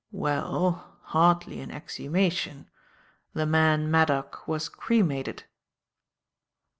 "Well, 0.11 0.97
hardly 1.03 1.59
an 1.59 1.69
exhumation. 1.69 2.71
The 3.35 3.45
man 3.45 3.91
Maddock 3.91 4.47
was 4.47 4.67
cremated." 4.67 5.43